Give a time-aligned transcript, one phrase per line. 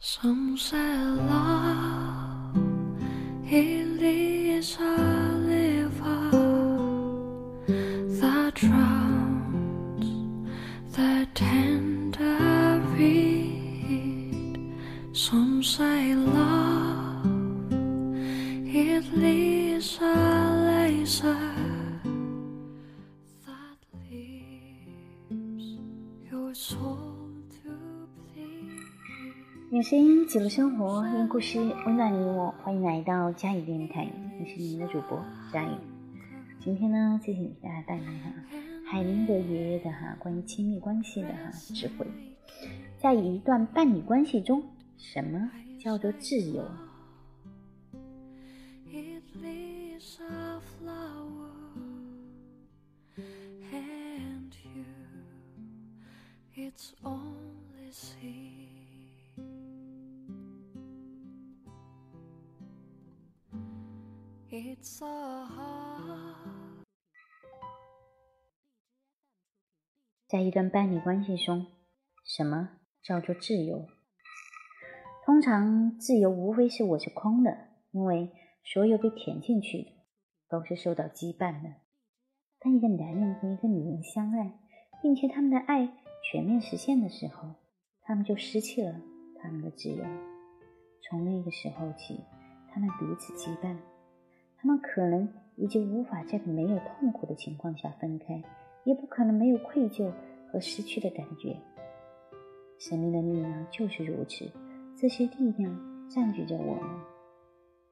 [0.00, 2.56] Some say love
[3.50, 4.96] it is a
[5.44, 6.30] river
[8.20, 10.06] that drowns
[10.94, 14.72] the tender reed.
[15.12, 17.72] Some say love
[18.64, 20.14] it is a
[20.64, 21.47] laser
[29.78, 32.52] 用声音记录生活，用故事温暖你我。
[32.64, 34.10] 欢迎来到佳怡电台，
[34.40, 35.78] 我是你们的主播佳怡。
[36.58, 38.32] 今天呢，继续给大家带来哈
[38.90, 42.04] 海灵格爷爷的哈关于亲密关系的哈智慧。
[42.98, 44.64] 在一段伴侣关系中，
[44.96, 46.68] 什么叫做自由
[48.90, 51.52] ？It leaves a flower,
[53.70, 54.84] and you,
[56.56, 58.77] it's only see.
[64.50, 66.84] It's a heart.
[70.26, 71.66] 在一段伴侣关系中，
[72.24, 72.70] 什么
[73.02, 73.86] 叫做自由？
[75.26, 77.58] 通常，自由无非是我是空的，
[77.90, 78.32] 因为
[78.64, 79.90] 所有被填进去的
[80.48, 81.74] 都是受到羁绊的。
[82.58, 84.58] 当一个男人和一个女人相爱，
[85.02, 85.92] 并且他们的爱
[86.32, 87.50] 全面实现的时候，
[88.00, 88.98] 他们就失去了
[89.42, 90.02] 他们的自由。
[91.02, 92.24] 从那个时候起，
[92.72, 93.76] 他们彼此羁绊，
[94.60, 98.42] 他们可能已经无法在没有痛苦的情况下分开，
[98.84, 100.10] 也不可能没有愧疚
[100.50, 101.56] 和失去的感觉。
[102.78, 104.50] 生命的力量就是如此，
[104.96, 106.84] 这些力量占据着我们。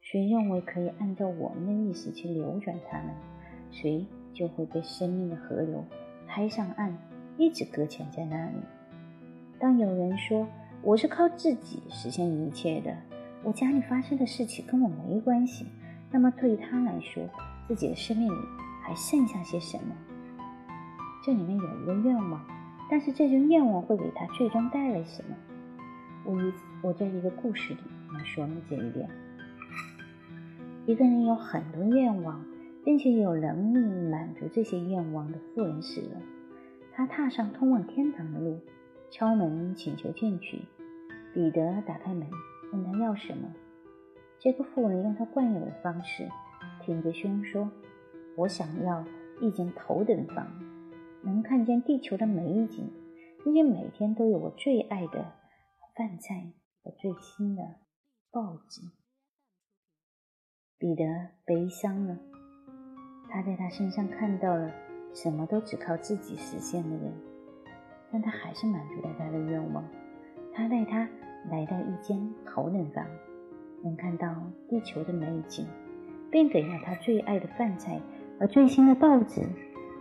[0.00, 3.14] 谁认为可以按照我们的意思去扭转它们，
[3.70, 5.84] 谁就会被生命的河流
[6.26, 6.96] 拍上岸，
[7.36, 8.56] 一直搁浅在那里。
[9.60, 10.46] 当有人说
[10.82, 12.96] 我是靠自己实现一切的，
[13.44, 15.66] 我家里发生的事情跟我没关系，
[16.10, 17.22] 那么对于他来说，
[17.66, 18.46] 自己的生命里
[18.82, 19.94] 还剩下些什么？
[21.24, 22.40] 这里面有一个愿望，
[22.90, 25.36] 但是这种愿望会给他最终带来什么？
[26.24, 27.80] 我一我在一个故事里
[28.14, 29.08] 来说明这一点。
[30.86, 32.42] 一个人有很多愿望，
[32.84, 36.22] 并且有能力满足这些愿望的富人死了，
[36.94, 38.58] 他踏上通往天堂的路，
[39.10, 40.62] 敲门请求进去。
[41.34, 42.26] 彼得打开门，
[42.72, 43.48] 问他要什么。
[44.40, 46.28] 这个妇人用他惯有的方式，
[46.80, 47.70] 挺着胸说
[48.36, 49.04] ：“我想要
[49.40, 50.46] 一间头等房，
[51.22, 52.88] 能看见地球的美景，
[53.42, 55.32] 并且每天都有我最爱的
[55.96, 57.62] 饭菜和最新的
[58.30, 58.80] 报纸。”
[60.78, 61.04] 彼得
[61.44, 62.16] 悲伤了，
[63.28, 64.70] 他在他身上看到了
[65.12, 67.12] 什么都只靠自己实现的人，
[68.12, 69.84] 但他还是满足了他的愿望。
[70.54, 71.08] 他带他
[71.50, 73.04] 来到一间头等房，
[73.82, 74.28] 能看到
[74.68, 75.66] 地球的美景，
[76.30, 78.00] 并给了他最爱的饭菜
[78.38, 79.42] 和最新的报纸。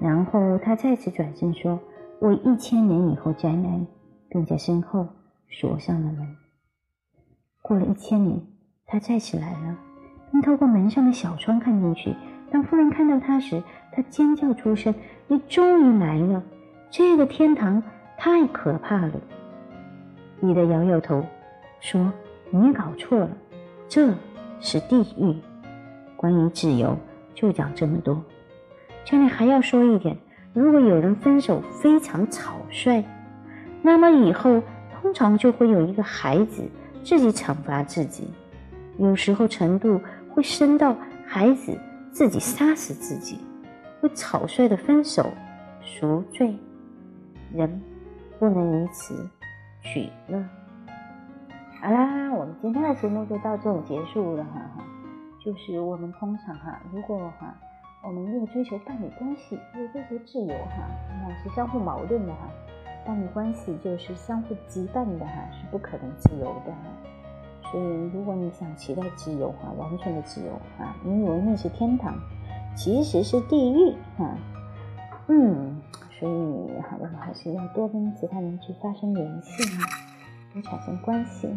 [0.00, 1.78] 然后他再次转身说
[2.20, 3.86] ：“我一千年以后再来，
[4.28, 5.06] 并在身后
[5.50, 6.36] 锁上了门。”
[7.62, 8.40] 过了一千年，
[8.86, 9.78] 他再次来了，
[10.32, 12.14] 并透过门上的小窗看进去。
[12.50, 14.92] 当夫人看到他时，她尖叫出声
[15.28, 16.42] ：“你终于来了！
[16.90, 17.80] 这个天堂
[18.16, 19.20] 太可怕了！”
[20.40, 21.24] 彼得摇摇头，
[21.80, 22.12] 说
[22.50, 23.30] ：“你搞错了，
[23.90, 24.14] 这
[24.60, 25.34] 是地狱。
[26.16, 26.96] 关于自由，
[27.34, 28.22] 就讲这么多。
[29.04, 30.16] 这里还要说一点：
[30.52, 33.02] 如果有人分手非常草率，
[33.82, 34.62] 那么以后
[35.02, 36.62] 通常就会有一个孩子
[37.02, 38.28] 自己惩罚自己，
[38.96, 40.00] 有时候程度
[40.32, 40.96] 会深到
[41.26, 41.76] 孩子
[42.12, 43.40] 自己杀死自己，
[44.00, 45.26] 会草率的分手
[45.82, 46.54] 赎罪。
[47.52, 47.82] 人
[48.38, 49.28] 不能以此。”
[49.82, 50.44] 取乐。
[51.82, 54.84] 好啦，我们今天的节目就到这里结束了哈哈。
[55.42, 57.54] 就是我们通常哈，如果哈，
[58.04, 60.86] 我们又追求伴侣关系，又追求自由哈，
[61.26, 62.50] 那是相互矛盾的哈。
[63.06, 66.78] 伴侣关系就是相互羁绊的哈，是不可能自由的哈。
[67.72, 72.14] 所以，如果你想期待自由哈，完全的自由哈，你以为那是天堂，
[72.76, 74.28] 其实是地狱哈。
[75.28, 75.80] 嗯。
[76.18, 79.86] 所以，哈，我们还是要多跟其他人去发生联系哈，
[80.52, 81.48] 多产生关系。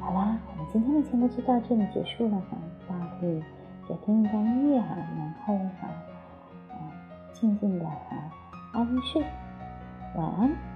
[0.00, 2.56] 好啦，我们今天的节目就到这里结束了哈，
[2.88, 3.42] 大家可以
[3.88, 5.88] 再听一段音乐哈，然后哈，
[6.70, 6.74] 啊，
[7.32, 8.16] 静静的哈，
[8.72, 9.22] 安睡，
[10.16, 10.71] 晚安。